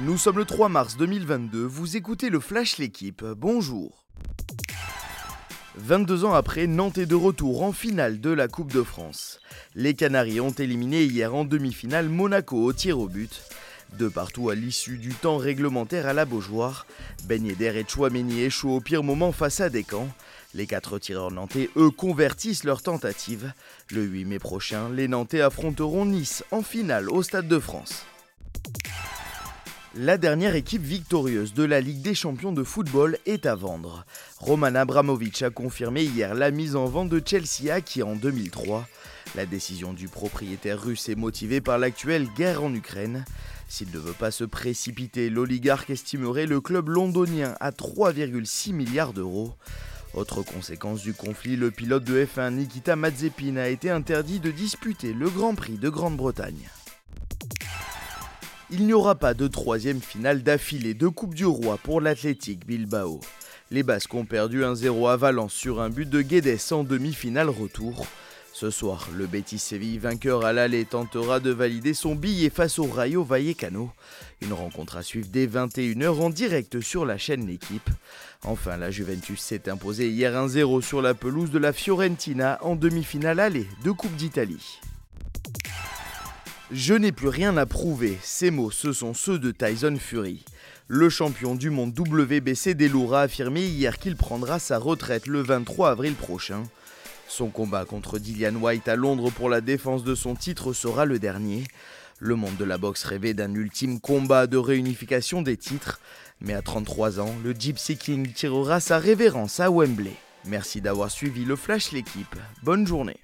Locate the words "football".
32.64-33.16